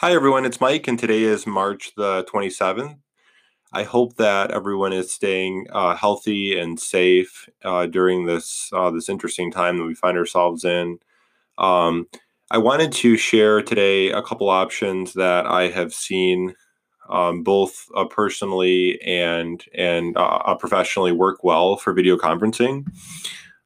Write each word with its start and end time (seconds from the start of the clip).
Hi, 0.00 0.14
everyone. 0.14 0.46
It's 0.46 0.62
Mike, 0.62 0.88
and 0.88 0.98
today 0.98 1.24
is 1.24 1.46
March 1.46 1.92
the 1.94 2.24
27th. 2.24 2.96
I 3.70 3.82
hope 3.82 4.16
that 4.16 4.50
everyone 4.50 4.94
is 4.94 5.12
staying 5.12 5.66
uh, 5.70 5.94
healthy 5.94 6.58
and 6.58 6.80
safe 6.80 7.46
uh, 7.66 7.84
during 7.84 8.24
this 8.24 8.70
uh, 8.72 8.90
this 8.90 9.10
interesting 9.10 9.52
time 9.52 9.76
that 9.76 9.84
we 9.84 9.94
find 9.94 10.16
ourselves 10.16 10.64
in. 10.64 11.00
Um, 11.58 12.08
I 12.50 12.56
wanted 12.56 12.92
to 12.92 13.18
share 13.18 13.60
today 13.60 14.10
a 14.10 14.22
couple 14.22 14.48
options 14.48 15.12
that 15.12 15.44
I 15.44 15.68
have 15.68 15.92
seen 15.92 16.54
um, 17.10 17.42
both 17.42 17.84
uh, 17.94 18.06
personally 18.06 18.98
and 19.02 19.62
and 19.74 20.16
uh, 20.16 20.40
uh, 20.46 20.54
professionally 20.54 21.12
work 21.12 21.44
well 21.44 21.76
for 21.76 21.92
video 21.92 22.16
conferencing. 22.16 22.86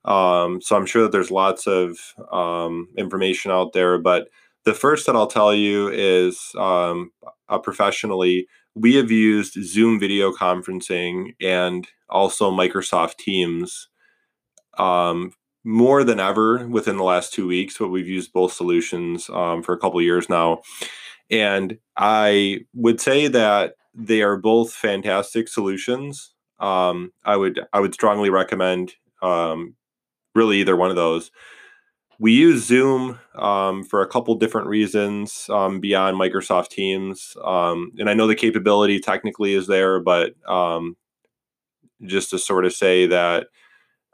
Um, 0.05 0.61
so 0.61 0.75
I'm 0.75 0.87
sure 0.87 1.03
that 1.03 1.13
there's 1.13 1.31
lots 1.31 1.69
of 1.69 1.97
um, 2.33 2.89
information 2.99 3.53
out 3.53 3.73
there, 3.73 3.99
but 3.99 4.31
the 4.65 4.75
first 4.75 5.07
that 5.07 5.17
I'll 5.17 5.27
tell 5.27 5.55
you 5.55 5.89
is 5.89 6.53
um, 6.59 7.13
uh, 7.49 7.59
professionally, 7.59 8.47
we 8.75 8.95
have 8.97 9.11
used 9.11 9.63
Zoom 9.63 10.01
video 10.01 10.33
conferencing 10.33 11.35
and 11.41 11.87
also 12.09 12.51
Microsoft 12.51 13.17
Teams 13.19 13.89
um, 14.79 15.33
more 15.65 16.03
than 16.03 16.19
ever 16.19 16.67
within 16.67 16.97
the 16.97 17.05
last 17.05 17.33
two 17.33 17.47
weeks. 17.47 17.77
But 17.79 17.89
we've 17.89 18.09
used 18.09 18.33
both 18.33 18.53
solutions 18.53 19.29
um, 19.31 19.63
for 19.63 19.73
a 19.75 19.79
couple 19.79 20.01
years 20.03 20.29
now, 20.29 20.63
and 21.31 21.79
I 21.97 22.61
would 22.75 23.01
say 23.01 23.29
that 23.29 23.75
they 23.95 24.23
are 24.23 24.37
both 24.37 24.73
fantastic 24.73 25.49
solutions. 25.49 26.35
Um, 26.59 27.13
I 27.25 27.37
would 27.37 27.61
I 27.73 27.81
would 27.81 27.95
strongly 27.95 28.31
recommend 28.31 28.95
um, 29.23 29.75
really 30.35 30.59
either 30.59 30.77
one 30.77 30.91
of 30.91 30.97
those 30.97 31.31
we 32.19 32.33
use 32.33 32.65
Zoom 32.65 33.19
um, 33.35 33.85
for 33.85 34.03
a 34.03 34.07
couple 34.07 34.35
different 34.37 34.69
reasons 34.69 35.47
um, 35.51 35.81
beyond 35.81 36.19
Microsoft 36.19 36.69
Teams. 36.69 37.37
Um, 37.43 37.93
and 37.99 38.09
I 38.09 38.15
know 38.15 38.27
the 38.27 38.35
capability 38.35 39.01
technically 39.01 39.55
is 39.55 39.67
there, 39.67 40.01
but 40.01 40.35
um, 40.49 40.97
just 42.05 42.31
to 42.31 42.39
sort 42.39 42.65
of 42.65 42.73
say 42.73 43.07
that 43.07 43.49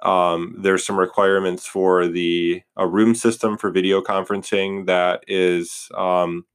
um, 0.02 0.56
there's 0.58 0.84
some 0.84 0.98
requirements 0.98 1.66
for 1.66 2.08
the 2.08 2.62
a 2.76 2.88
room 2.88 3.14
system 3.14 3.58
for 3.58 3.70
video 3.70 4.00
conferencing 4.00 4.86
that 4.86 5.22
is 5.28 5.88
um, 5.96 6.46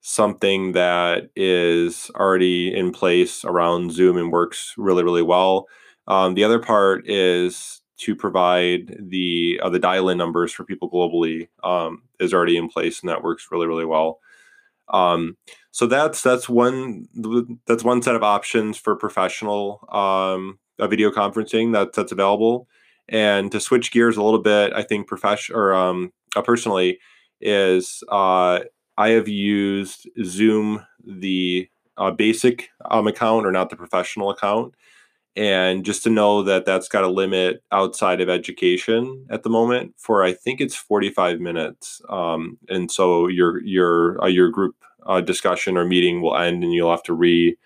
something 0.00 0.72
that 0.72 1.30
is 1.34 2.10
already 2.14 2.72
in 2.74 2.92
place 2.92 3.44
around 3.44 3.92
Zoom 3.92 4.16
and 4.16 4.30
works 4.30 4.74
really, 4.76 5.02
really 5.02 5.22
well. 5.22 5.66
the 6.06 6.44
other 6.44 6.60
part 6.60 7.08
is 7.08 7.81
to 8.02 8.16
provide 8.16 8.96
the 8.98 9.60
uh, 9.62 9.70
the 9.70 9.78
dial-in 9.78 10.18
numbers 10.18 10.52
for 10.52 10.64
people 10.64 10.90
globally 10.90 11.48
um, 11.62 12.02
is 12.20 12.34
already 12.34 12.56
in 12.56 12.68
place, 12.68 13.00
and 13.00 13.08
that 13.08 13.22
works 13.22 13.48
really 13.50 13.66
really 13.66 13.84
well. 13.84 14.20
Um, 14.88 15.36
so 15.70 15.86
that's 15.86 16.22
that's 16.22 16.48
one 16.48 17.06
that's 17.66 17.84
one 17.84 18.02
set 18.02 18.14
of 18.14 18.22
options 18.22 18.76
for 18.76 18.96
professional 18.96 19.86
um, 19.90 20.58
video 20.78 21.10
conferencing 21.10 21.72
that 21.72 21.92
that's 21.92 22.12
available. 22.12 22.68
And 23.08 23.50
to 23.52 23.60
switch 23.60 23.92
gears 23.92 24.16
a 24.16 24.22
little 24.22 24.42
bit, 24.42 24.72
I 24.72 24.82
think 24.82 25.06
professional 25.06 25.58
or 25.58 25.74
um, 25.74 26.12
uh, 26.36 26.42
personally 26.42 26.98
is 27.40 28.02
uh, 28.08 28.60
I 28.96 29.08
have 29.10 29.28
used 29.28 30.08
Zoom 30.24 30.84
the 31.04 31.68
uh, 31.96 32.10
basic 32.10 32.68
um, 32.90 33.06
account 33.06 33.46
or 33.46 33.52
not 33.52 33.70
the 33.70 33.76
professional 33.76 34.30
account 34.30 34.74
and 35.36 35.84
just 35.84 36.02
to 36.02 36.10
know 36.10 36.42
that 36.42 36.64
that's 36.64 36.88
got 36.88 37.04
a 37.04 37.08
limit 37.08 37.62
outside 37.72 38.20
of 38.20 38.28
education 38.28 39.26
at 39.30 39.42
the 39.42 39.50
moment 39.50 39.94
for 39.96 40.22
I 40.22 40.32
think 40.32 40.60
it's 40.60 40.74
45 40.74 41.40
minutes 41.40 42.02
um, 42.08 42.58
and 42.68 42.90
so 42.90 43.28
your 43.28 43.62
your 43.62 44.22
uh, 44.22 44.26
your 44.26 44.50
group 44.50 44.76
uh, 45.06 45.20
discussion 45.20 45.76
or 45.76 45.84
meeting 45.84 46.20
will 46.22 46.36
end 46.36 46.62
and 46.62 46.72
you'll 46.72 46.90
have 46.90 47.02
to 47.04 47.14
re 47.14 47.56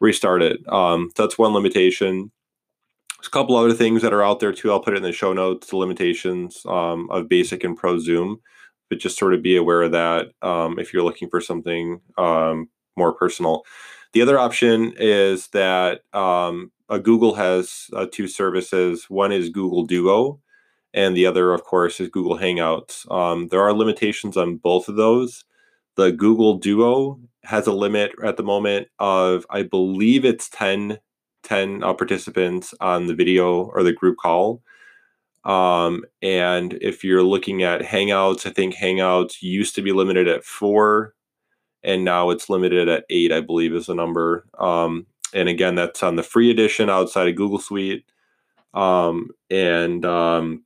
restart 0.00 0.42
it. 0.42 0.60
Um, 0.70 1.10
that's 1.16 1.38
one 1.38 1.54
limitation. 1.54 2.30
There's 3.18 3.28
a 3.28 3.30
couple 3.30 3.56
other 3.56 3.72
things 3.72 4.02
that 4.02 4.12
are 4.12 4.22
out 4.22 4.40
there 4.40 4.52
too 4.52 4.70
I'll 4.70 4.80
put 4.80 4.94
it 4.94 4.98
in 4.98 5.02
the 5.02 5.12
show 5.12 5.32
notes 5.32 5.68
the 5.68 5.76
limitations 5.76 6.62
um, 6.66 7.08
of 7.10 7.28
basic 7.28 7.64
and 7.64 7.76
pro 7.76 7.98
zoom 7.98 8.40
but 8.88 8.98
just 8.98 9.18
sort 9.18 9.34
of 9.34 9.42
be 9.42 9.56
aware 9.56 9.82
of 9.82 9.92
that 9.92 10.28
um, 10.42 10.78
if 10.78 10.92
you're 10.92 11.02
looking 11.02 11.28
for 11.28 11.40
something 11.40 12.00
um, 12.18 12.68
more 12.96 13.12
personal. 13.12 13.64
The 14.12 14.22
other 14.22 14.38
option 14.38 14.94
is 14.96 15.48
that 15.48 16.02
um, 16.14 16.70
uh, 16.88 16.98
Google 16.98 17.34
has 17.34 17.90
uh, 17.92 18.06
two 18.10 18.28
services. 18.28 19.06
One 19.08 19.32
is 19.32 19.48
Google 19.48 19.84
Duo, 19.84 20.40
and 20.94 21.16
the 21.16 21.26
other, 21.26 21.52
of 21.52 21.64
course, 21.64 22.00
is 22.00 22.08
Google 22.08 22.38
Hangouts. 22.38 23.10
Um, 23.10 23.48
there 23.48 23.62
are 23.62 23.72
limitations 23.72 24.36
on 24.36 24.56
both 24.56 24.88
of 24.88 24.96
those. 24.96 25.44
The 25.96 26.12
Google 26.12 26.58
Duo 26.58 27.18
has 27.44 27.66
a 27.66 27.72
limit 27.72 28.12
at 28.24 28.36
the 28.36 28.42
moment 28.42 28.88
of, 28.98 29.46
I 29.50 29.62
believe 29.62 30.24
it's 30.24 30.48
10, 30.48 30.98
10 31.42 31.82
uh, 31.82 31.94
participants 31.94 32.74
on 32.80 33.06
the 33.06 33.14
video 33.14 33.64
or 33.64 33.82
the 33.82 33.92
group 33.92 34.18
call. 34.18 34.62
Um, 35.44 36.04
and 36.22 36.74
if 36.80 37.04
you're 37.04 37.22
looking 37.22 37.62
at 37.62 37.82
Hangouts, 37.82 38.46
I 38.46 38.50
think 38.50 38.74
Hangouts 38.74 39.42
used 39.42 39.76
to 39.76 39.82
be 39.82 39.92
limited 39.92 40.26
at 40.26 40.44
four, 40.44 41.14
and 41.84 42.04
now 42.04 42.30
it's 42.30 42.50
limited 42.50 42.88
at 42.88 43.04
eight, 43.10 43.30
I 43.30 43.40
believe 43.40 43.72
is 43.72 43.86
the 43.86 43.94
number. 43.94 44.44
Um, 44.58 45.06
and 45.34 45.48
again, 45.48 45.74
that's 45.74 46.02
on 46.02 46.16
the 46.16 46.22
free 46.22 46.50
edition 46.50 46.88
outside 46.90 47.28
of 47.28 47.36
Google 47.36 47.58
Suite, 47.58 48.04
um, 48.74 49.30
and 49.50 50.04
um, 50.04 50.64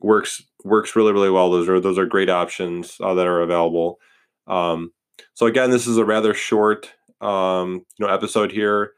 works 0.00 0.42
works 0.64 0.96
really 0.96 1.12
really 1.12 1.30
well. 1.30 1.50
Those 1.50 1.68
are 1.68 1.80
those 1.80 1.98
are 1.98 2.06
great 2.06 2.30
options 2.30 2.96
uh, 3.00 3.14
that 3.14 3.26
are 3.26 3.40
available. 3.40 3.98
Um, 4.46 4.92
so 5.34 5.46
again, 5.46 5.70
this 5.70 5.86
is 5.86 5.96
a 5.96 6.04
rather 6.04 6.34
short 6.34 6.90
um, 7.20 7.84
you 7.98 8.06
know 8.06 8.12
episode 8.12 8.52
here, 8.52 8.92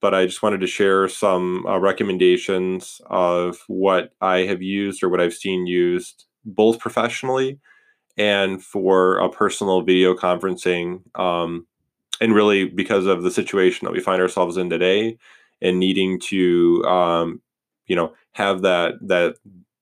but 0.00 0.14
I 0.14 0.26
just 0.26 0.42
wanted 0.42 0.60
to 0.60 0.66
share 0.66 1.08
some 1.08 1.64
uh, 1.66 1.78
recommendations 1.78 3.00
of 3.06 3.58
what 3.66 4.12
I 4.20 4.38
have 4.40 4.62
used 4.62 5.02
or 5.02 5.08
what 5.08 5.20
I've 5.20 5.34
seen 5.34 5.66
used 5.66 6.24
both 6.44 6.78
professionally 6.78 7.60
and 8.16 8.62
for 8.62 9.18
a 9.18 9.28
personal 9.28 9.82
video 9.82 10.14
conferencing 10.14 11.02
um, 11.18 11.66
and 12.20 12.34
really 12.34 12.64
because 12.66 13.06
of 13.06 13.22
the 13.22 13.30
situation 13.30 13.84
that 13.86 13.92
we 13.92 14.00
find 14.00 14.20
ourselves 14.20 14.56
in 14.56 14.70
today 14.70 15.16
and 15.60 15.78
needing 15.78 16.20
to 16.20 16.84
um, 16.84 17.40
you 17.86 17.96
know 17.96 18.12
have 18.32 18.62
that 18.62 18.94
that 19.02 19.36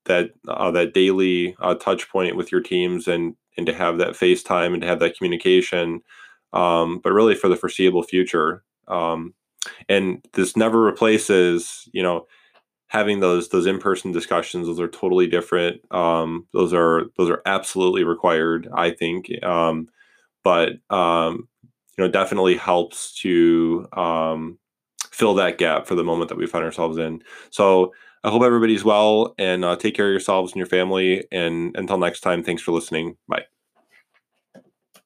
that 0.07 0.31
uh, 0.49 0.71
that 0.71 0.95
daily 0.95 1.57
uh, 1.61 1.75
touch 1.75 2.09
point 2.11 2.37
with 2.37 2.53
your 2.53 2.61
teams 2.61 3.09
and 3.09 3.35
and 3.57 3.67
to 3.67 3.75
have 3.75 3.99
that 3.99 4.11
FaceTime 4.13 4.73
and 4.73 4.83
to 4.83 4.89
have 4.89 5.01
that 5.01 5.17
communication 5.17 6.01
um, 6.53 7.01
but 7.03 7.13
really 7.13 7.35
for 7.35 7.49
the 7.49 7.57
foreseeable 7.57 8.03
future 8.03 8.63
um, 8.89 9.35
and 9.89 10.25
this 10.35 10.57
never 10.57 10.81
replaces 10.83 11.89
you 11.93 12.03
know 12.03 12.27
having 12.89 13.21
those 13.21 13.49
those 13.49 13.67
in-person 13.67 14.13
discussions. 14.13 14.67
Those 14.67 14.81
are 14.81 14.89
totally 14.89 15.27
different 15.27 15.81
um, 15.93 16.47
those 16.53 16.73
are 16.73 17.05
those 17.17 17.31
are 17.31 17.43
absolutely 17.47 18.05
required 18.05 18.69
i 18.75 18.91
think 18.91 19.31
um, 19.45 19.89
but 20.45 20.75
um, 20.91 21.49
you 21.97 22.05
know 22.05 22.11
definitely 22.11 22.57
helps 22.57 23.15
to 23.21 23.87
um, 23.93 24.59
fill 25.11 25.35
that 25.35 25.59
gap 25.59 25.87
for 25.87 25.95
the 25.95 26.05
moment 26.05 26.29
that 26.29 26.39
we 26.39 26.47
find 26.47 26.65
ourselves 26.65 26.99
in. 26.99 27.23
So 27.51 27.93
I 28.25 28.31
hope 28.31 28.43
everybody's 28.43 28.85
well 28.85 29.35
and 29.39 29.65
uh, 29.65 29.77
take 29.77 29.95
care 29.95 30.07
of 30.07 30.13
yourselves 30.13 30.53
and 30.53 30.59
your 30.59 30.67
family. 30.67 31.27
And 31.33 31.77
until 31.77 31.99
next 31.99 32.21
time, 32.21 32.43
thanks 32.43 32.63
for 32.63 32.73
listening. 32.73 33.17
Bye. 33.29 33.56